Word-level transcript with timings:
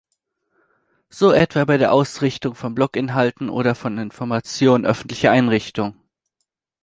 So 1.11 1.31
etwa 1.31 1.63
bei 1.65 1.77
der 1.77 1.93
Ausrichtung 1.93 2.55
von 2.55 2.73
Blog-Inhalten 2.73 3.51
oder 3.51 3.75
von 3.75 3.99
Informationen 3.99 4.83
öffentlicher 4.83 5.29
Einrichtungen. 5.29 5.95